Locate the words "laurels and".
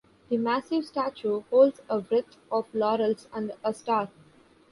2.73-3.53